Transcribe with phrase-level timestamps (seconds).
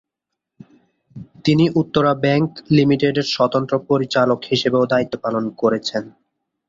[1.45, 6.03] তিনি উত্তরা ব্যাংক লিমিটেডের স্বতন্ত্র পরিচালক হিসেবেও দায়িত্ব পালন করেছেন।